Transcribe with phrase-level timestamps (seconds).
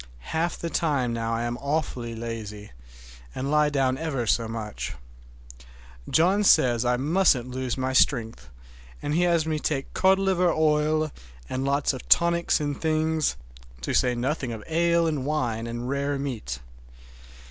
[0.33, 2.71] Half the time now I am awfully lazy,
[3.35, 4.95] and lie down ever so much.
[6.09, 8.49] John says I musn't lose my strength,
[9.03, 11.11] and has me take cod liver oil
[11.47, 13.37] and lots of tonics and things,
[13.81, 16.61] to say nothing of ale and wine and rare meat.